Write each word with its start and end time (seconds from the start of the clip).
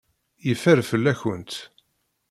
Yeffer 0.47 0.79
fell-akent. 0.89 1.53